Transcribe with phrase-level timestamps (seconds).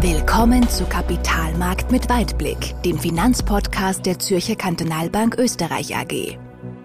[0.00, 6.38] Willkommen zu Kapitalmarkt mit Weitblick, dem Finanzpodcast der Zürcher Kantonalbank Österreich AG.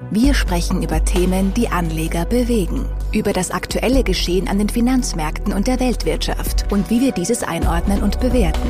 [0.09, 5.67] Wir sprechen über Themen, die Anleger bewegen, über das aktuelle Geschehen an den Finanzmärkten und
[5.67, 8.67] der Weltwirtschaft und wie wir dieses einordnen und bewerten.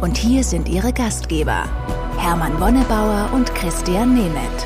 [0.00, 1.62] Und hier sind Ihre Gastgeber,
[2.18, 4.64] Hermann Wonnebauer und Christian Nemeth.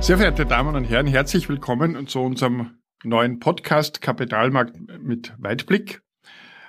[0.00, 2.72] Sehr verehrte Damen und Herren, herzlich willkommen zu unserem
[3.04, 6.02] neuen Podcast Kapitalmarkt mit Weitblick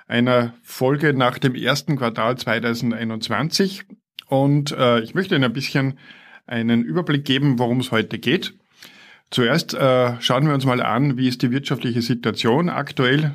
[0.06, 3.84] einer Folge nach dem ersten Quartal 2021.
[4.28, 5.98] Und äh, ich möchte Ihnen ein bisschen
[6.46, 8.54] einen Überblick geben, worum es heute geht.
[9.30, 13.32] Zuerst äh, schauen wir uns mal an, wie ist die wirtschaftliche Situation aktuell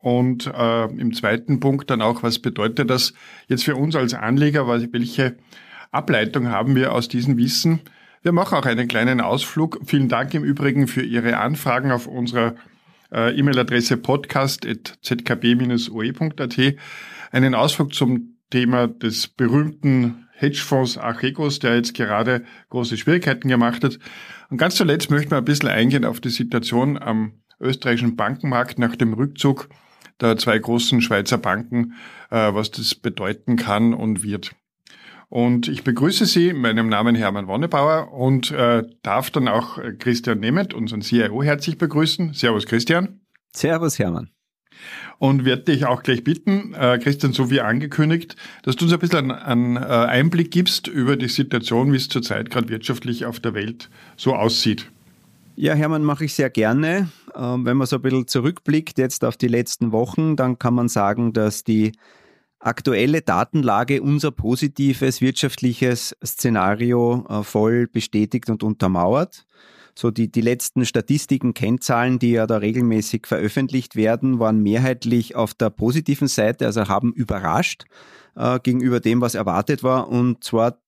[0.00, 3.14] und äh, im zweiten Punkt dann auch, was bedeutet das
[3.48, 5.36] jetzt für uns als Anleger, welche
[5.90, 7.80] Ableitung haben wir aus diesem Wissen.
[8.22, 9.80] Wir machen auch einen kleinen Ausflug.
[9.86, 12.54] Vielen Dank im Übrigen für Ihre Anfragen auf unserer
[13.12, 16.74] äh, E-Mail-Adresse podcast.zkb-oe.at
[17.30, 23.98] einen Ausflug zum Thema des berühmten Hedgefonds Archegos, der jetzt gerade große Schwierigkeiten gemacht hat.
[24.50, 28.96] Und ganz zuletzt möchten wir ein bisschen eingehen auf die Situation am österreichischen Bankenmarkt nach
[28.96, 29.68] dem Rückzug
[30.20, 31.94] der zwei großen Schweizer Banken,
[32.30, 34.52] äh, was das bedeuten kann und wird.
[35.30, 39.92] Und ich begrüße Sie in meinem Namen Hermann Wonnebauer und äh, darf dann auch äh,
[39.92, 42.32] Christian Nemeth, unseren CIO, herzlich begrüßen.
[42.32, 43.20] Servus Christian.
[43.52, 44.30] Servus Hermann.
[45.18, 49.00] Und werde dich auch gleich bitten, äh, Christian, so wie angekündigt, dass du uns ein
[49.00, 53.40] bisschen einen, einen äh, Einblick gibst über die Situation, wie es zurzeit gerade wirtschaftlich auf
[53.40, 54.90] der Welt so aussieht.
[55.56, 57.10] Ja, Hermann, mache ich sehr gerne.
[57.34, 60.88] Ähm, wenn man so ein bisschen zurückblickt jetzt auf die letzten Wochen, dann kann man
[60.88, 61.92] sagen, dass die
[62.60, 69.46] aktuelle Datenlage unser positives wirtschaftliches Szenario äh, voll bestätigt und untermauert.
[69.94, 75.54] So die, die letzten Statistiken, Kennzahlen, die ja da regelmäßig veröffentlicht werden, waren mehrheitlich auf
[75.54, 77.84] der positiven Seite, also haben überrascht
[78.36, 80.08] äh, gegenüber dem, was erwartet war.
[80.08, 80.78] Und zwar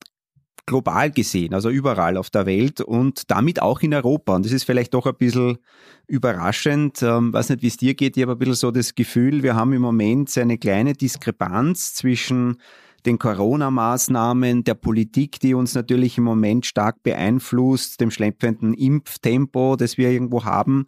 [0.71, 4.37] global gesehen, also überall auf der Welt und damit auch in Europa.
[4.37, 5.59] Und das ist vielleicht doch ein bisschen
[6.07, 7.03] überraschend.
[7.03, 8.17] Ähm, weiß nicht, wie es dir geht.
[8.17, 12.59] Ich habe ein bisschen so das Gefühl, wir haben im Moment eine kleine Diskrepanz zwischen
[13.05, 19.99] den Corona-Maßnahmen, der Politik, die uns natürlich im Moment stark beeinflusst, dem schleppenden Impftempo, das
[19.99, 20.87] wir irgendwo haben,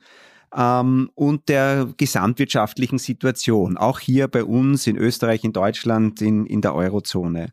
[0.54, 6.60] ähm, und der gesamtwirtschaftlichen Situation, auch hier bei uns in Österreich, in Deutschland, in, in
[6.60, 7.50] der Eurozone.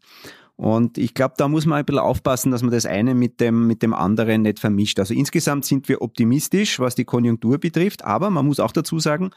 [0.60, 3.66] Und ich glaube, da muss man ein bisschen aufpassen, dass man das eine mit dem,
[3.66, 5.00] mit dem anderen nicht vermischt.
[5.00, 9.30] Also insgesamt sind wir optimistisch, was die Konjunktur betrifft, aber man muss auch dazu sagen,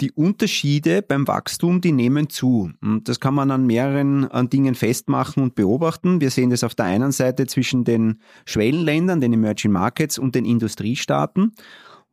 [0.00, 2.70] die Unterschiede beim Wachstum, die nehmen zu.
[2.80, 6.22] Und das kann man an mehreren an Dingen festmachen und beobachten.
[6.22, 10.46] Wir sehen das auf der einen Seite zwischen den Schwellenländern, den Emerging Markets und den
[10.46, 11.52] Industriestaaten.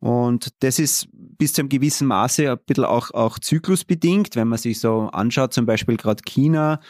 [0.00, 4.58] Und das ist bis zu einem gewissen Maße ein bisschen auch, auch zyklusbedingt, wenn man
[4.58, 6.80] sich so anschaut, zum Beispiel gerade China,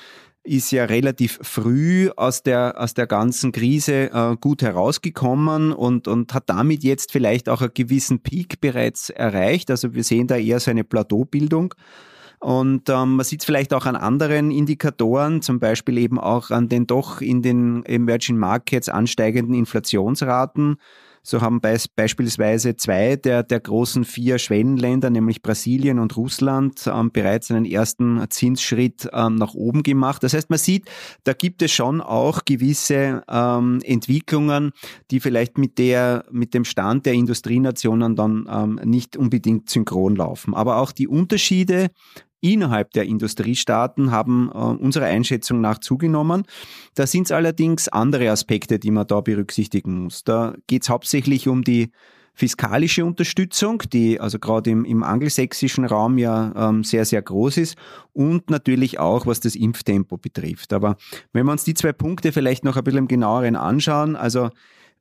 [0.44, 6.34] ist ja relativ früh aus der, aus der ganzen Krise äh, gut herausgekommen und, und
[6.34, 9.71] hat damit jetzt vielleicht auch einen gewissen Peak bereits erreicht.
[9.71, 11.75] Also wir sehen da eher so eine Plateaubildung.
[12.41, 16.69] Und ähm, man sieht es vielleicht auch an anderen Indikatoren, zum Beispiel eben auch an
[16.69, 20.76] den doch in den Emerging Markets ansteigenden Inflationsraten.
[21.26, 27.10] So haben beis beispielsweise zwei der, der großen vier Schwellenländer, nämlich Brasilien und Russland, ähm,
[27.10, 30.22] bereits einen ersten Zinsschritt ähm, nach oben gemacht.
[30.22, 30.90] Das heißt, man sieht,
[31.24, 34.72] da gibt es schon auch gewisse ähm, Entwicklungen,
[35.10, 40.54] die vielleicht mit der, mit dem Stand der Industrienationen dann ähm, nicht unbedingt synchron laufen.
[40.54, 41.88] Aber auch die Unterschiede
[42.44, 46.44] innerhalb der Industriestaaten haben äh, unserer Einschätzung nach zugenommen.
[46.94, 50.25] Da sind es allerdings andere Aspekte, die man da berücksichtigen muss.
[50.25, 51.91] Da geht es hauptsächlich um die
[52.34, 57.77] fiskalische Unterstützung, die also gerade im, im angelsächsischen Raum ja ähm, sehr, sehr groß ist
[58.12, 60.72] und natürlich auch, was das Impftempo betrifft.
[60.72, 60.97] Aber
[61.32, 64.50] wenn wir uns die zwei Punkte vielleicht noch ein bisschen im genaueren anschauen, also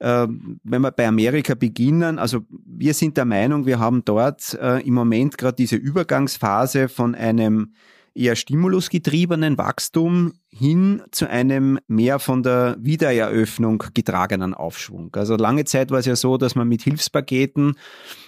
[0.08, 4.94] wenn wir bei Amerika beginnen, also wir sind der Meinung, wir haben dort äh, im
[4.94, 7.74] Moment gerade diese Übergangsphase von einem
[8.16, 15.10] eher stimulusgetriebenen Wachstum hin zu einem mehr von der Wiedereröffnung getragenen Aufschwung.
[15.16, 17.76] Also lange Zeit war es ja so, dass man mit Hilfspaketen,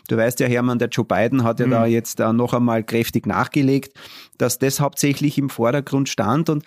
[0.07, 1.71] du weißt ja Hermann, der Joe Biden hat ja mhm.
[1.71, 3.95] da jetzt äh, noch einmal kräftig nachgelegt,
[4.37, 6.63] dass das hauptsächlich im Vordergrund stand und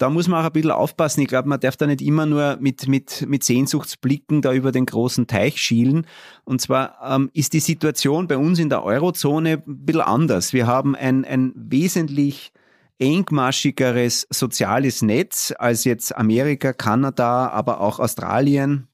[0.00, 1.20] da muss man auch ein bisschen aufpassen.
[1.20, 4.86] Ich glaube, man darf da nicht immer nur mit, mit, mit Sehnsuchtsblicken da über den
[4.86, 6.06] großen Teich schielen.
[6.44, 10.54] Und zwar ähm, ist die Situation bei uns in der Eurozone ein bisschen anders.
[10.54, 12.52] Wir haben ein, ein wesentlich
[12.98, 18.88] engmaschigeres soziales Netz als jetzt Amerika, Kanada, aber auch Australien,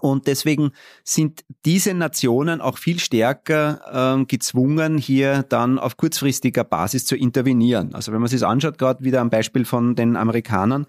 [0.00, 0.72] Und deswegen
[1.04, 7.94] sind diese Nationen auch viel stärker äh, gezwungen, hier dann auf kurzfristiger Basis zu intervenieren.
[7.94, 10.86] Also wenn man sich das anschaut, gerade wieder am Beispiel von den Amerikanern,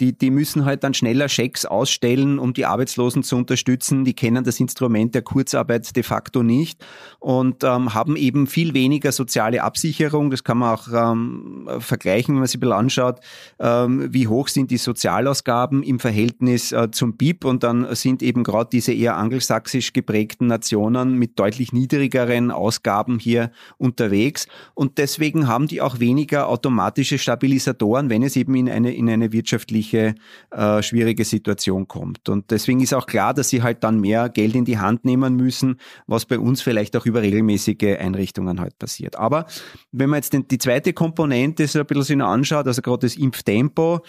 [0.00, 4.04] die, die müssen halt dann schneller Schecks ausstellen, um die Arbeitslosen zu unterstützen.
[4.04, 6.84] Die kennen das Instrument der Kurzarbeit de facto nicht
[7.18, 10.30] und ähm, haben eben viel weniger soziale Absicherung.
[10.30, 13.20] Das kann man auch ähm, vergleichen, wenn man sich bisschen anschaut,
[13.58, 18.44] ähm, wie hoch sind die Sozialausgaben im Verhältnis äh, zum BIP und dann sind eben
[18.44, 25.66] gerade diese eher angelsächsisch geprägten Nationen mit deutlich niedrigeren Ausgaben hier unterwegs und deswegen haben
[25.66, 30.14] die auch weniger automatische Stabilisatoren, wenn es eben in eine, in eine wirtschaftliche wirtschaftliche
[30.50, 32.28] äh, schwierige Situation kommt.
[32.28, 35.36] Und deswegen ist auch klar, dass sie halt dann mehr Geld in die Hand nehmen
[35.36, 39.16] müssen, was bei uns vielleicht auch über regelmäßige Einrichtungen halt passiert.
[39.16, 39.46] Aber
[39.92, 44.00] wenn man jetzt den, die zweite Komponente so ein bisschen anschaut, also gerade das Impftempo,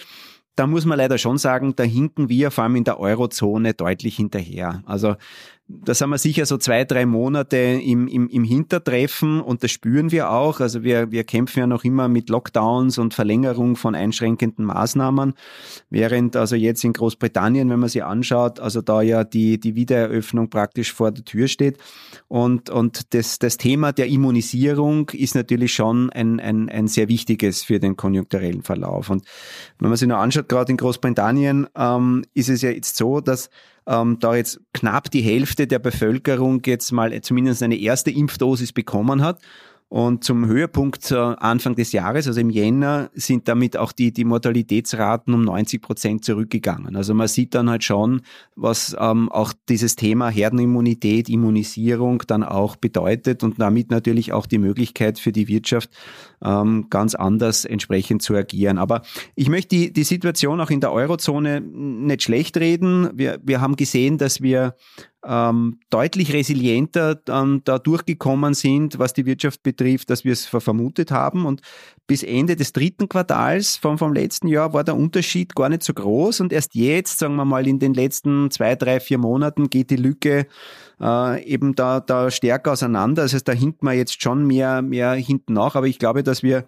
[0.55, 4.15] da muss man leider schon sagen, da hinken wir vor allem in der Eurozone deutlich
[4.15, 4.81] hinterher.
[4.85, 5.15] Also
[5.67, 10.11] da sind wir sicher so zwei, drei Monate im, im, im Hintertreffen und das spüren
[10.11, 10.59] wir auch.
[10.59, 15.33] Also wir, wir kämpfen ja noch immer mit Lockdowns und Verlängerung von einschränkenden Maßnahmen,
[15.89, 20.51] während also jetzt in Großbritannien, wenn man sich anschaut, also da ja die, die Wiedereröffnung
[20.51, 21.79] praktisch vor der Tür steht.
[22.27, 27.63] Und, und das, das Thema der Immunisierung ist natürlich schon ein, ein, ein sehr wichtiges
[27.63, 29.09] für den konjunkturellen Verlauf.
[29.09, 29.25] Und
[29.79, 33.49] wenn man sich noch anschaut, gerade in Großbritannien, ähm, ist es ja jetzt so, dass
[33.87, 39.21] ähm, da jetzt knapp die Hälfte der Bevölkerung jetzt mal zumindest eine erste Impfdosis bekommen
[39.21, 39.39] hat.
[39.87, 45.33] Und zum Höhepunkt Anfang des Jahres, also im Jänner, sind damit auch die, die Mortalitätsraten
[45.33, 46.95] um 90 Prozent zurückgegangen.
[46.95, 48.21] Also man sieht dann halt schon,
[48.55, 54.57] was ähm, auch dieses Thema Herdenimmunität, Immunisierung dann auch bedeutet und damit natürlich auch die
[54.57, 55.91] Möglichkeit für die Wirtschaft
[56.43, 58.79] ähm, ganz anders entsprechend zu agieren.
[58.79, 59.03] Aber
[59.35, 63.11] ich möchte die, die Situation auch in der Eurozone nicht schlecht reden.
[63.13, 64.75] Wir, wir haben gesehen, dass wir
[65.27, 71.11] ähm, deutlich resilienter ähm, da durchgekommen sind, was die Wirtschaft betrifft, dass wir es vermutet
[71.11, 71.45] haben.
[71.45, 71.61] Und
[72.07, 75.93] bis Ende des dritten Quartals vom, vom letzten Jahr war der Unterschied gar nicht so
[75.93, 76.41] groß.
[76.41, 79.95] Und erst jetzt, sagen wir mal, in den letzten zwei, drei, vier Monaten geht die
[79.95, 80.47] Lücke
[81.01, 83.23] äh, eben da, da stärker auseinander.
[83.23, 85.75] Das heißt, da hinkt man jetzt schon mehr, mehr hinten nach.
[85.75, 86.65] Aber ich glaube, dass wir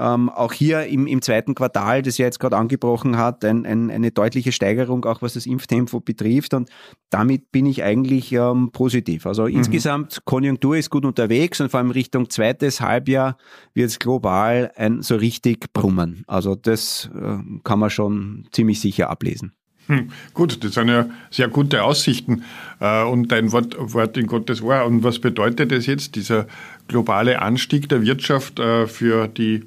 [0.00, 3.90] ähm, auch hier im, im zweiten Quartal, das ja jetzt gerade angebrochen hat, ein, ein,
[3.90, 6.54] eine deutliche Steigerung, auch was das Impftempo betrifft.
[6.54, 6.70] Und
[7.10, 9.26] damit bin ich eigentlich ähm, positiv.
[9.26, 9.56] Also mhm.
[9.56, 13.36] insgesamt, Konjunktur ist gut unterwegs und vor allem Richtung zweites Halbjahr
[13.74, 16.24] wird es global ein so richtig brummen.
[16.26, 19.52] Also das äh, kann man schon ziemlich sicher ablesen.
[19.88, 22.44] Hm, gut, das sind ja sehr gute Aussichten
[22.78, 24.84] äh, und dein Wort, Wort in Gottes Ohr.
[24.84, 26.46] Und was bedeutet das jetzt, dieser
[26.88, 29.64] globale Anstieg der Wirtschaft äh, für die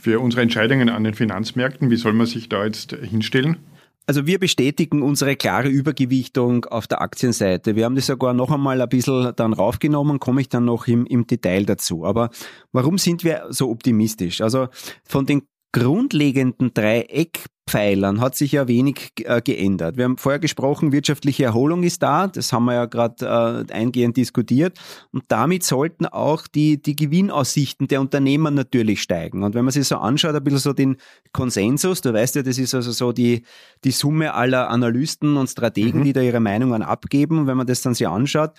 [0.00, 1.90] für unsere Entscheidungen an den Finanzmärkten?
[1.90, 3.58] Wie soll man sich da jetzt hinstellen?
[4.06, 7.76] Also wir bestätigen unsere klare Übergewichtung auf der Aktienseite.
[7.76, 11.06] Wir haben das sogar noch einmal ein bisschen dann raufgenommen, komme ich dann noch im,
[11.06, 12.04] im Detail dazu.
[12.04, 12.30] Aber
[12.72, 14.40] warum sind wir so optimistisch?
[14.40, 14.68] Also
[15.04, 15.42] von den
[15.72, 19.96] grundlegenden drei Eck Pfeilern hat sich ja wenig äh, geändert.
[19.96, 24.16] Wir haben vorher gesprochen, wirtschaftliche Erholung ist da, das haben wir ja gerade äh, eingehend
[24.16, 24.76] diskutiert
[25.12, 29.44] und damit sollten auch die, die Gewinnaussichten der Unternehmer natürlich steigen.
[29.44, 30.96] Und wenn man sich so anschaut, ein bisschen so den
[31.32, 33.44] Konsensus, du weißt ja, das ist also so die,
[33.84, 36.04] die Summe aller Analysten und Strategen, mhm.
[36.04, 37.38] die da ihre Meinungen abgeben.
[37.38, 38.50] Und wenn man das dann sich anschaut,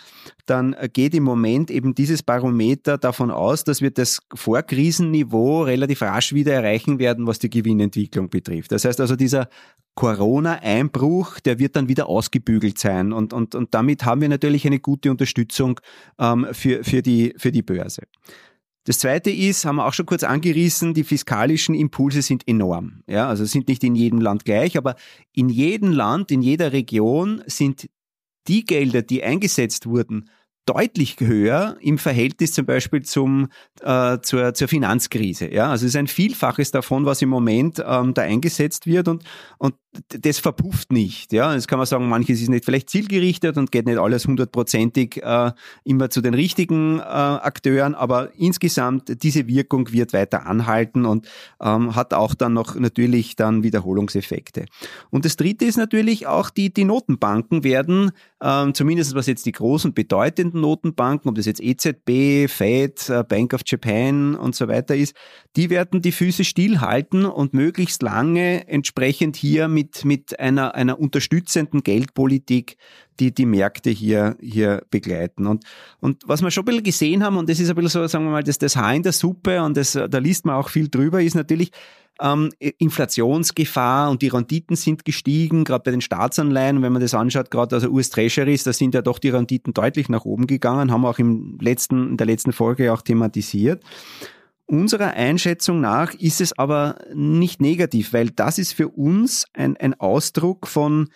[0.45, 6.33] dann geht im Moment eben dieses Barometer davon aus, dass wir das Vorkrisenniveau relativ rasch
[6.33, 8.71] wieder erreichen werden, was die Gewinnentwicklung betrifft.
[8.71, 9.49] Das heißt, also dieser
[9.95, 13.11] Corona-Einbruch, der wird dann wieder ausgebügelt sein.
[13.11, 15.79] Und, und, und damit haben wir natürlich eine gute Unterstützung
[16.17, 18.03] ähm, für, für, die, für die Börse.
[18.85, 23.03] Das zweite ist, haben wir auch schon kurz angerissen, die fiskalischen Impulse sind enorm.
[23.07, 24.95] Ja, also sind nicht in jedem Land gleich, aber
[25.33, 27.89] in jedem Land, in jeder Region sind
[28.47, 30.29] die Gelder, die eingesetzt wurden,
[30.65, 33.49] deutlich höher im Verhältnis zum Beispiel zum,
[33.81, 35.51] äh, zur, zur Finanzkrise.
[35.51, 35.69] Ja?
[35.71, 39.23] Also es ist ein Vielfaches davon, was im Moment ähm, da eingesetzt wird und,
[39.57, 39.75] und
[40.07, 41.33] das verpufft nicht.
[41.33, 45.21] Ja, das kann man sagen, manches ist nicht vielleicht zielgerichtet und geht nicht alles hundertprozentig
[45.21, 45.51] äh,
[45.83, 51.27] immer zu den richtigen äh, Akteuren, aber insgesamt diese Wirkung wird weiter anhalten und
[51.61, 54.65] ähm, hat auch dann noch natürlich dann Wiederholungseffekte.
[55.09, 59.51] Und das Dritte ist natürlich auch die die Notenbanken werden ähm, zumindest was jetzt die
[59.51, 64.95] großen bedeutenden Notenbanken, ob das jetzt EZB, Fed, äh, Bank of Japan und so weiter
[64.95, 65.15] ist,
[65.55, 71.83] die werden die Füße stillhalten und möglichst lange entsprechend hier mit mit, einer, einer unterstützenden
[71.83, 72.77] Geldpolitik
[73.19, 75.45] die die Märkte hier, hier begleiten.
[75.45, 75.63] Und,
[75.99, 78.25] und was wir schon ein bisschen gesehen haben, und das ist ein bisschen so, sagen
[78.25, 80.89] wir mal, das, das Haar in der Suppe, und das, da liest man auch viel
[80.89, 81.71] drüber, ist natürlich,
[82.19, 86.81] ähm, Inflationsgefahr und die Renditen sind gestiegen, gerade bei den Staatsanleihen.
[86.81, 90.09] Wenn man das anschaut, gerade also US Treasuries, da sind ja doch die Renditen deutlich
[90.09, 93.83] nach oben gegangen, haben wir auch im letzten, in der letzten Folge auch thematisiert.
[94.65, 99.99] Unserer Einschätzung nach ist es aber nicht negativ, weil das ist für uns ein, ein
[99.99, 101.09] Ausdruck von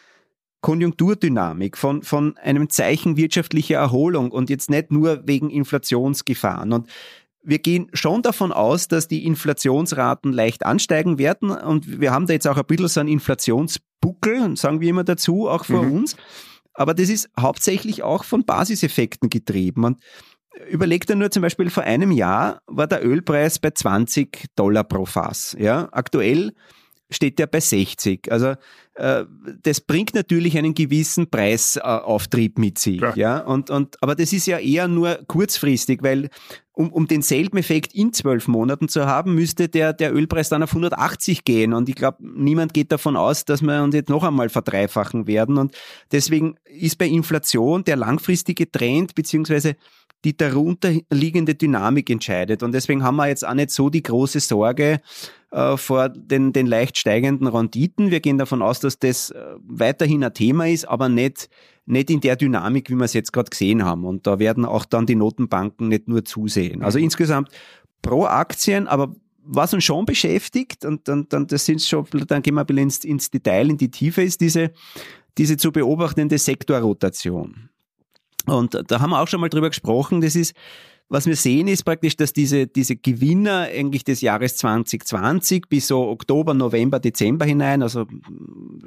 [0.60, 6.74] Konjunkturdynamik, von, von einem Zeichen wirtschaftlicher Erholung und jetzt nicht nur wegen Inflationsgefahren.
[6.74, 6.90] Und
[7.46, 12.34] wir gehen schon davon aus, dass die Inflationsraten leicht ansteigen werden und wir haben da
[12.34, 16.00] jetzt auch ein bisschen so einen Inflationsbuckel, sagen wir immer dazu, auch vor mhm.
[16.00, 16.16] uns.
[16.74, 19.86] Aber das ist hauptsächlich auch von Basiseffekten getrieben.
[19.86, 20.02] Und
[20.70, 25.06] überlegt er nur zum Beispiel vor einem Jahr war der Ölpreis bei 20 Dollar pro
[25.06, 25.56] Fass.
[25.58, 26.54] Ja, aktuell
[27.16, 28.32] steht der bei 60.
[28.32, 28.56] Also
[28.96, 29.26] äh,
[29.64, 33.02] das bringt natürlich einen gewissen Preisauftrieb mit sich.
[33.02, 33.14] Ja.
[33.16, 33.40] ja.
[33.40, 36.30] Und, und, aber das ist ja eher nur kurzfristig, weil
[36.72, 40.72] um, um denselben Effekt in zwölf Monaten zu haben, müsste der, der Ölpreis dann auf
[40.72, 41.74] 180 gehen.
[41.74, 45.58] Und ich glaube, niemand geht davon aus, dass wir uns jetzt noch einmal verdreifachen werden.
[45.58, 45.76] Und
[46.12, 49.76] deswegen ist bei Inflation der langfristige Trend beziehungsweise
[50.26, 52.64] die darunter liegende Dynamik entscheidet.
[52.64, 55.00] Und deswegen haben wir jetzt auch nicht so die große Sorge,
[55.52, 58.12] äh, vor den, den leicht steigenden Renditen.
[58.12, 61.50] Wir gehen davon aus, dass das äh, weiterhin ein Thema ist, aber nicht,
[61.86, 64.04] nicht in der Dynamik, wie wir es jetzt gerade gesehen haben.
[64.04, 66.84] Und da werden auch dann die Notenbanken nicht nur zusehen.
[66.84, 67.06] Also mhm.
[67.06, 67.50] insgesamt
[68.02, 72.56] pro Aktien, aber was uns schon beschäftigt, und dann, dann das sind schon, dann gehen
[72.56, 74.72] wir ein bisschen ins, ins Detail, in die Tiefe, ist diese,
[75.38, 77.70] diese zu beobachtende Sektorrotation.
[78.46, 80.54] Und da haben wir auch schon mal drüber gesprochen, das ist,
[81.08, 86.08] was wir sehen, ist praktisch, dass diese, diese Gewinner eigentlich des Jahres 2020 bis so
[86.08, 88.08] Oktober, November, Dezember hinein, also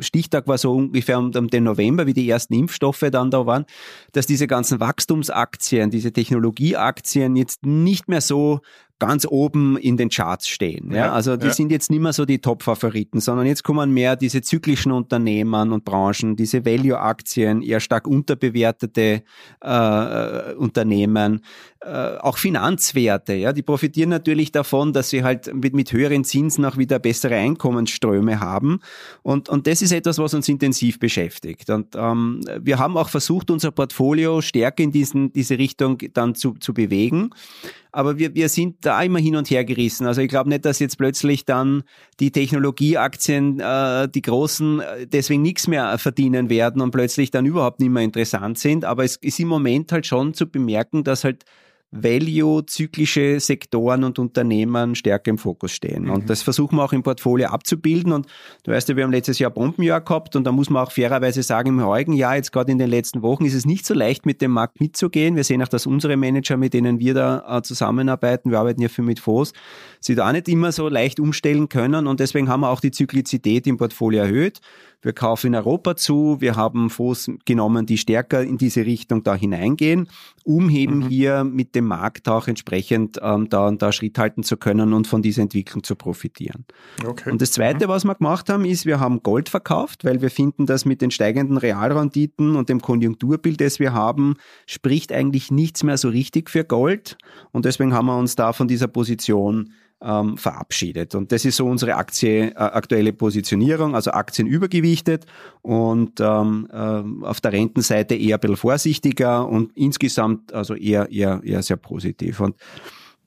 [0.01, 3.67] Stichtag war so ungefähr um, um den November, wie die ersten Impfstoffe dann da waren,
[4.13, 8.61] dass diese ganzen Wachstumsaktien, diese Technologieaktien jetzt nicht mehr so
[8.99, 10.93] ganz oben in den Charts stehen.
[10.93, 11.53] Ja, also die ja.
[11.53, 15.85] sind jetzt nicht mehr so die Top-Favoriten, sondern jetzt kommen mehr diese zyklischen Unternehmen und
[15.85, 19.23] Branchen, diese Value-Aktien, eher stark unterbewertete
[19.61, 21.43] äh, Unternehmen,
[21.81, 23.35] äh, auch Finanzwerte.
[23.35, 27.37] Ja, die profitieren natürlich davon, dass sie halt mit, mit höheren Zinsen auch wieder bessere
[27.37, 28.81] Einkommensströme haben.
[29.23, 31.71] Und, und das ist etwas, was uns intensiv beschäftigt.
[31.71, 36.55] Und ähm, wir haben auch versucht, unser Portfolio stärker in diesen, diese Richtung dann zu,
[36.55, 37.31] zu bewegen.
[37.93, 40.07] Aber wir, wir sind da immer hin und her gerissen.
[40.07, 41.83] Also ich glaube nicht, dass jetzt plötzlich dann
[42.21, 47.81] die Technologieaktien, äh, die großen, äh, deswegen nichts mehr verdienen werden und plötzlich dann überhaupt
[47.81, 48.85] nicht mehr interessant sind.
[48.85, 51.45] Aber es ist im Moment halt schon zu bemerken, dass halt
[51.91, 56.05] Value-zyklische Sektoren und Unternehmen stärker im Fokus stehen.
[56.05, 56.11] Mhm.
[56.11, 58.13] Und das versuchen wir auch im Portfolio abzubilden.
[58.13, 58.27] Und
[58.65, 61.43] du weißt ja, wir haben letztes Jahr Bombenjahr gehabt und da muss man auch fairerweise
[61.43, 64.27] sagen, im heutigen Jahr, jetzt gerade in den letzten Wochen, ist es nicht so leicht,
[64.27, 65.37] mit dem Markt mitzugehen.
[65.37, 68.89] Wir sehen auch, dass unsere Manager, mit denen wir da äh, zusammenarbeiten, wir arbeiten ja
[68.89, 69.55] viel mit Fonds,
[70.01, 72.07] sie da nicht immer so leicht umstellen können.
[72.07, 74.61] Und deswegen haben wir auch die Zyklizität im Portfolio erhöht.
[75.01, 76.41] Wir kaufen in Europa zu.
[76.41, 80.09] Wir haben Fonds genommen, die stärker in diese Richtung da hineingehen,
[80.45, 81.09] um eben mhm.
[81.09, 85.23] hier mit dem Markt auch entsprechend ähm, da, da Schritt halten zu können und von
[85.23, 86.65] dieser Entwicklung zu profitieren.
[87.07, 87.31] Okay.
[87.31, 87.91] Und das Zweite, mhm.
[87.91, 91.13] was wir gemacht haben, ist, wir haben Gold verkauft, weil wir finden, dass mit den
[91.13, 94.35] steigenden Realrenditen und dem Konjunkturbild, das wir haben,
[94.67, 97.17] spricht eigentlich nichts mehr so richtig für Gold.
[97.53, 101.15] Und deswegen haben wir uns da von dieser Position ähm, verabschiedet.
[101.15, 105.27] Und das ist so unsere Aktie, äh, aktuelle Positionierung, also Aktien übergewichtet
[105.63, 111.41] und ähm, äh, auf der Rentenseite eher ein bisschen vorsichtiger und insgesamt also eher, eher,
[111.45, 112.41] eher sehr positiv.
[112.41, 112.57] Und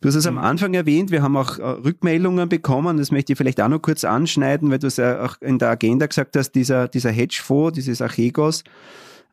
[0.02, 0.40] Du hast es am.
[0.40, 4.04] Anfang erwähnt, wir haben auch äh, Rückmeldungen bekommen, das möchte ich vielleicht auch noch kurz
[4.04, 8.02] anschneiden, weil du es ja auch in der Agenda gesagt hast, dieser, dieser Hedgefonds, dieses
[8.02, 8.64] Archegos,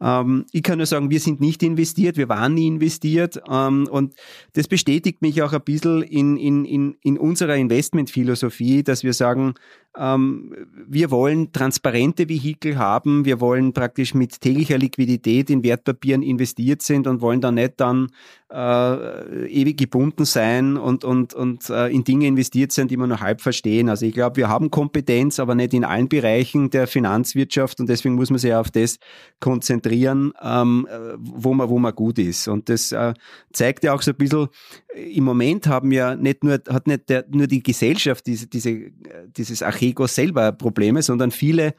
[0.01, 4.15] ähm, ich kann nur sagen, wir sind nicht investiert, wir waren nie investiert ähm, und
[4.53, 9.55] das bestätigt mich auch ein bisschen in, in, in, in unserer Investmentphilosophie, dass wir sagen,
[10.01, 17.07] wir wollen transparente Vehikel haben, wir wollen praktisch mit täglicher Liquidität in Wertpapieren investiert sind
[17.07, 18.09] und wollen da nicht dann
[18.51, 23.21] äh, ewig gebunden sein und, und, und äh, in Dinge investiert sind, die wir nur
[23.21, 23.89] halb verstehen.
[23.89, 28.15] Also ich glaube, wir haben Kompetenz, aber nicht in allen Bereichen der Finanzwirtschaft und deswegen
[28.15, 28.99] muss man sich auf das
[29.41, 30.89] konzentrieren, ähm,
[31.19, 32.49] wo, man, wo man gut ist.
[32.49, 33.15] Und das äh,
[33.53, 34.49] zeigt ja auch so ein bisschen,
[34.95, 38.91] im Moment haben ja nicht nur, hat nicht der, nur die Gesellschaft diese, diese,
[39.37, 41.75] dieses Archego selber Probleme, sondern viele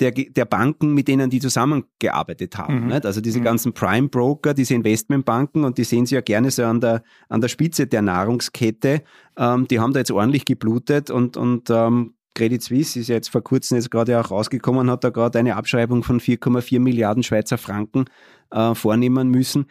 [0.00, 2.86] der, der Banken, mit denen die zusammengearbeitet haben.
[2.86, 2.92] Mhm.
[3.04, 3.44] Also diese mhm.
[3.44, 7.40] ganzen Prime Broker, diese Investmentbanken und die sehen sie ja gerne so an der, an
[7.40, 9.02] der Spitze der Nahrungskette.
[9.38, 13.28] Ähm, die haben da jetzt ordentlich geblutet und, und ähm, Credit Suisse ist ja jetzt
[13.28, 17.58] vor kurzem jetzt gerade auch rausgekommen, hat da gerade eine Abschreibung von 4,4 Milliarden Schweizer
[17.58, 18.06] Franken
[18.50, 19.66] äh, vornehmen müssen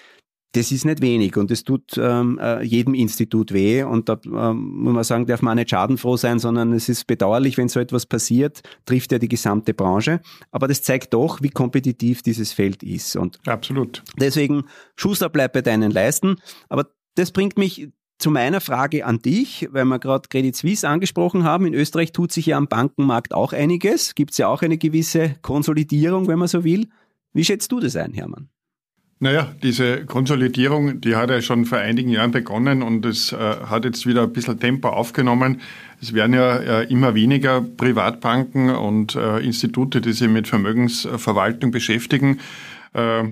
[0.54, 4.84] das ist nicht wenig und es tut ähm, äh, jedem Institut weh und da ähm,
[4.84, 7.80] muss man sagen, darf man auch nicht schadenfroh sein, sondern es ist bedauerlich, wenn so
[7.80, 10.22] etwas passiert, trifft ja die gesamte Branche.
[10.52, 13.16] Aber das zeigt doch, wie kompetitiv dieses Feld ist.
[13.16, 14.04] Und Absolut.
[14.20, 16.36] Deswegen, Schuster bleibt bei deinen Leisten.
[16.70, 21.44] Aber das bringt mich zu meiner Frage an dich, weil wir gerade Credit Suisse angesprochen
[21.44, 21.66] haben.
[21.66, 24.14] In Österreich tut sich ja am Bankenmarkt auch einiges.
[24.14, 26.90] Gibt es ja auch eine gewisse Konsolidierung, wenn man so will.
[27.34, 28.50] Wie schätzt du das ein, Hermann?
[29.24, 33.86] Naja, diese Konsolidierung, die hat ja schon vor einigen Jahren begonnen und es äh, hat
[33.86, 35.62] jetzt wieder ein bisschen Tempo aufgenommen.
[36.02, 42.42] Es werden ja äh, immer weniger Privatbanken und äh, Institute, die sich mit Vermögensverwaltung beschäftigen.
[42.92, 43.30] Äh,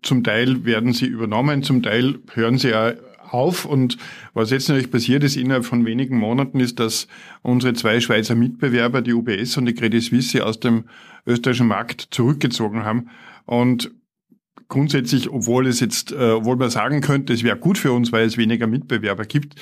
[0.00, 2.94] zum Teil werden sie übernommen, zum Teil hören sie ja
[3.28, 3.66] auf.
[3.66, 3.98] Und
[4.32, 7.06] was jetzt natürlich passiert ist innerhalb von wenigen Monaten, ist, dass
[7.42, 10.84] unsere zwei Schweizer Mitbewerber, die UBS und die Credit Suisse, aus dem
[11.26, 13.10] österreichischen Markt zurückgezogen haben.
[13.44, 13.90] Und
[14.68, 18.26] grundsätzlich, obwohl es jetzt, äh, obwohl man sagen könnte, es wäre gut für uns, weil
[18.26, 19.56] es weniger Mitbewerber gibt,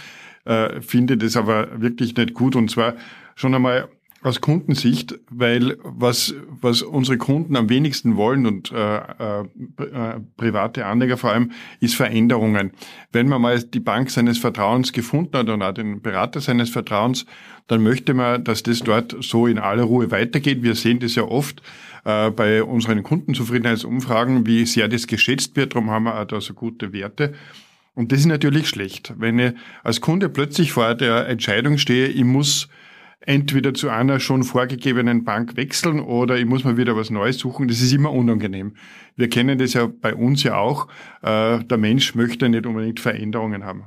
[0.45, 2.57] äh, finde das aber wirklich nicht gut.
[2.57, 2.95] Und zwar
[3.35, 3.89] schon einmal
[4.23, 9.45] aus Kundensicht, weil was, was unsere Kunden am wenigsten wollen und äh, äh,
[9.79, 12.73] äh, private Anleger vor allem, ist Veränderungen.
[13.11, 17.27] Wenn man mal die Bank seines Vertrauens gefunden hat und auch den Berater seines Vertrauens,
[17.67, 20.63] dann möchte man, dass das dort so in aller Ruhe weitergeht.
[20.63, 21.63] Wir sehen das ja oft
[22.05, 25.75] äh, bei unseren Kundenzufriedenheitsumfragen, wie sehr das geschätzt wird.
[25.75, 27.35] Darum haben wir auch da so gute Werte.
[27.95, 29.13] Und das ist natürlich schlecht.
[29.19, 29.53] Wenn ich
[29.85, 32.69] als Kunde plötzlich vor der Entscheidung stehe, ich muss
[33.21, 37.69] entweder zu einer schon vorgegebenen Bank wechseln oder ich muss mal wieder was Neues suchen.
[37.69, 38.75] Das ist immer unangenehm.
[39.17, 40.89] Wir kennen das ja bei uns ja auch.
[41.23, 43.85] Äh, der Mensch möchte nicht unbedingt Veränderungen haben.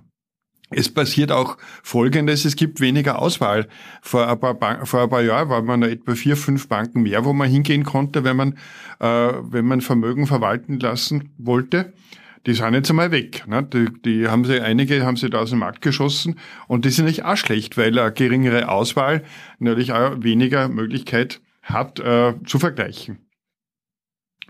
[0.71, 3.67] Es passiert auch Folgendes, es gibt weniger Auswahl.
[4.01, 7.23] Vor ein paar, Ban vor ein paar Jahren waren man etwa vier, fünf Banken mehr,
[7.23, 8.53] wo man hingehen konnte, wenn man,
[8.99, 11.93] äh, wenn man Vermögen verwalten lassen wollte.
[12.47, 13.47] Die sind jetzt einmal weg.
[13.47, 13.63] Ne?
[13.63, 17.05] Die, die haben sie, einige haben sie da aus dem Markt geschossen und die sind
[17.05, 19.23] nicht auch schlecht, weil eine geringere Auswahl
[19.59, 23.24] natürlich auch weniger Möglichkeit hat, äh, zu vergleichen.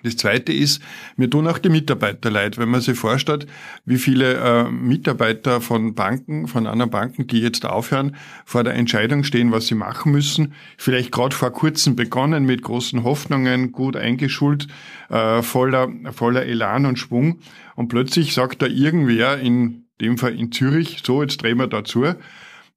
[0.05, 0.83] Das Zweite ist,
[1.17, 3.47] mir tun auch die Mitarbeiter leid, wenn man sich vorstellt,
[3.85, 9.23] wie viele äh, Mitarbeiter von Banken, von anderen Banken, die jetzt aufhören, vor der Entscheidung
[9.23, 10.53] stehen, was sie machen müssen.
[10.77, 14.67] Vielleicht gerade vor kurzem begonnen mit großen Hoffnungen, gut eingeschult,
[15.09, 17.39] äh, voller, voller Elan und Schwung.
[17.75, 22.05] Und plötzlich sagt da irgendwer, in dem Fall in Zürich, so, jetzt drehen wir dazu,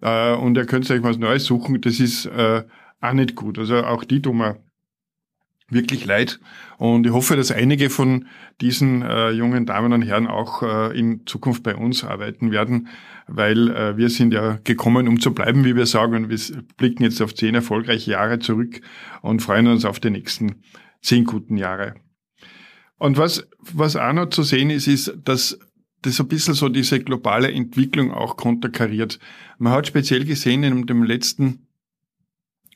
[0.00, 1.78] äh, und ihr könnt euch was Neues suchen.
[1.82, 2.62] Das ist äh,
[3.02, 3.58] auch nicht gut.
[3.58, 4.56] Also auch die tun wir
[5.70, 6.40] wirklich leid.
[6.78, 8.26] Und ich hoffe, dass einige von
[8.60, 12.88] diesen äh, jungen Damen und Herren auch äh, in Zukunft bei uns arbeiten werden,
[13.26, 16.14] weil äh, wir sind ja gekommen, um zu bleiben, wie wir sagen.
[16.14, 18.80] Und wir blicken jetzt auf zehn erfolgreiche Jahre zurück
[19.22, 20.62] und freuen uns auf die nächsten
[21.02, 21.94] zehn guten Jahre.
[22.98, 25.58] Und was, was auch noch zu sehen ist, ist, dass
[26.02, 29.18] das ein bisschen so diese globale Entwicklung auch konterkariert.
[29.58, 31.66] Man hat speziell gesehen in dem letzten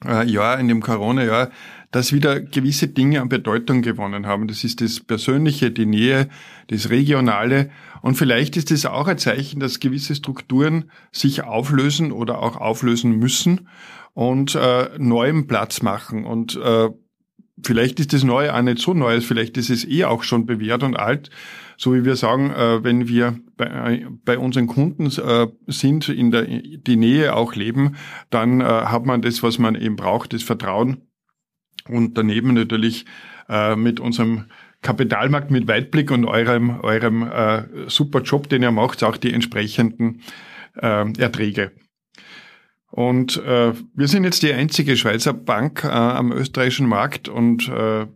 [0.04, 1.50] äh, Jahr, in dem Corona-Jahr,
[1.92, 4.48] dass wieder gewisse Dinge an Bedeutung gewonnen haben.
[4.48, 6.28] Das ist das Persönliche, die Nähe,
[6.68, 7.70] das Regionale.
[8.00, 13.18] Und vielleicht ist es auch ein Zeichen, dass gewisse Strukturen sich auflösen oder auch auflösen
[13.18, 13.68] müssen
[14.14, 16.24] und äh, neuem Platz machen.
[16.24, 16.88] Und äh,
[17.62, 20.82] vielleicht ist das Neue auch nicht so Neues, vielleicht ist es eh auch schon bewährt
[20.82, 21.30] und alt.
[21.76, 26.44] So wie wir sagen, äh, wenn wir bei, bei unseren Kunden äh, sind, in der
[26.44, 27.96] die Nähe auch leben,
[28.30, 31.02] dann äh, hat man das, was man eben braucht, das Vertrauen.
[31.88, 33.04] Und daneben natürlich
[33.48, 34.46] äh, mit unserem
[34.82, 40.22] Kapitalmarkt mit Weitblick und eurem, eurem äh, super Job, den ihr macht, auch die entsprechenden
[40.76, 41.72] äh, Erträge.
[42.90, 48.06] Und äh, wir sind jetzt die einzige Schweizer Bank äh, am österreichischen Markt und äh,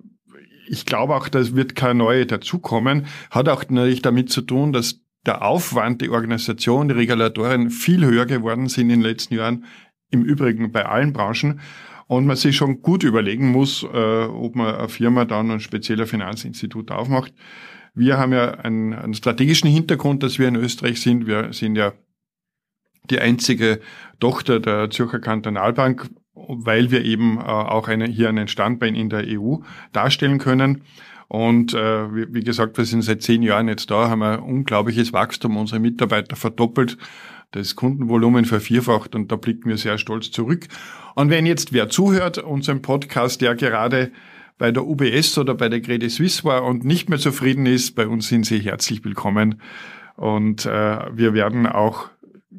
[0.68, 3.06] ich glaube auch, da wird keine neue dazukommen.
[3.30, 8.26] Hat auch natürlich damit zu tun, dass der Aufwand, die Organisation, die Regulatoren viel höher
[8.26, 9.64] geworden sind in den letzten Jahren,
[10.10, 11.60] im Übrigen bei allen Branchen.
[12.08, 16.06] Und man sich schon gut überlegen muss, äh, ob man eine Firma dann ein spezieller
[16.06, 17.34] Finanzinstitut aufmacht.
[17.94, 21.26] Wir haben ja einen, einen strategischen Hintergrund, dass wir in Österreich sind.
[21.26, 21.94] Wir sind ja
[23.10, 23.80] die einzige
[24.20, 29.24] Tochter der Zürcher Kantonalbank, weil wir eben äh, auch eine, hier einen Standbein in der
[29.26, 29.56] EU
[29.92, 30.82] darstellen können.
[31.28, 35.12] Und äh, wie, wie, gesagt, wir sind seit zehn Jahren jetzt da, haben ein unglaubliches
[35.12, 36.98] Wachstum, unsere Mitarbeiter verdoppelt,
[37.52, 40.66] das Kundenvolumen vervierfacht und da blicken wir sehr stolz zurück.
[41.14, 44.12] Und wenn jetzt wer zuhört, unserem Podcast, der gerade
[44.58, 48.06] bei der UBS oder bei der Credit Suisse war und nicht mehr zufrieden ist, bei
[48.06, 49.60] uns sind Sie herzlich willkommen.
[50.16, 52.08] Und äh, wir werden auch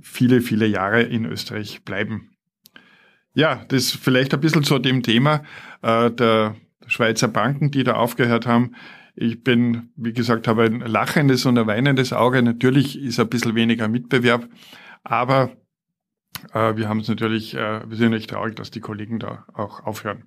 [0.01, 2.29] viele, viele Jahre in Österreich bleiben.
[3.33, 5.43] Ja, das vielleicht ein bisschen zu dem Thema
[5.81, 6.55] äh, der
[6.87, 8.75] Schweizer Banken, die da aufgehört haben.
[9.19, 12.43] Ich bin, wie gesagt, habe ein lachendes und ein weinendes Auge.
[12.43, 14.47] Natürlich ist ein bisschen weniger Mitbewerb,
[15.03, 15.53] aber
[16.53, 19.83] äh, wir haben es natürlich, äh, wir sind nicht traurig, dass die Kollegen da auch
[19.83, 20.25] aufhören.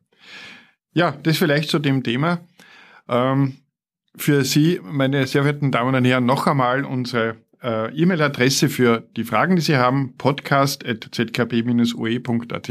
[0.93, 2.41] Ja, das vielleicht zu dem Thema.
[3.09, 3.59] Ähm,
[4.17, 9.23] für Sie, meine sehr verehrten Damen und Herren, noch einmal unsere äh, E-Mail-Adresse für die
[9.23, 12.71] Fragen, die Sie haben, podcast.zkb-ue.at.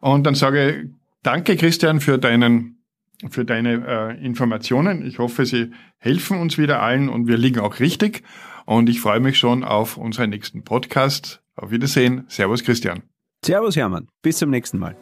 [0.00, 0.90] Und dann sage
[1.22, 2.81] danke, Christian, für deinen
[3.30, 5.06] für deine äh, Informationen.
[5.06, 8.22] Ich hoffe, sie helfen uns wieder allen und wir liegen auch richtig.
[8.66, 11.42] Und ich freue mich schon auf unseren nächsten Podcast.
[11.56, 12.24] Auf Wiedersehen.
[12.28, 13.02] Servus, Christian.
[13.44, 14.08] Servus, Hermann.
[14.22, 14.96] Bis zum nächsten Mal.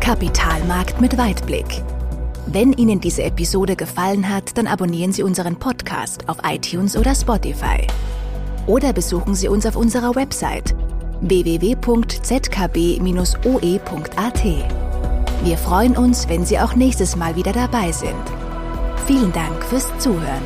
[0.00, 1.66] Kapitalmarkt mit Weitblick.
[2.46, 7.86] Wenn Ihnen diese Episode gefallen hat, dann abonnieren Sie unseren Podcast auf iTunes oder Spotify.
[8.66, 10.76] Oder besuchen Sie uns auf unserer Website
[11.20, 12.16] www.zkb-oe.at.
[15.44, 18.14] Wir freuen uns, wenn Sie auch nächstes Mal wieder dabei sind.
[19.06, 20.42] Vielen Dank fürs Zuhören.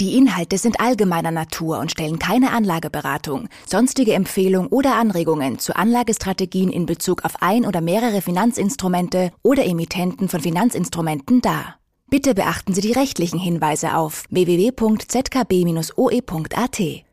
[0.00, 6.70] Die Inhalte sind allgemeiner Natur und stellen keine Anlageberatung, sonstige Empfehlung oder Anregungen zu Anlagestrategien
[6.70, 11.76] in Bezug auf ein oder mehrere Finanzinstrumente oder Emittenten von Finanzinstrumenten dar.
[12.08, 15.04] Bitte beachten Sie die rechtlichen Hinweise auf www.zkb-oe.at.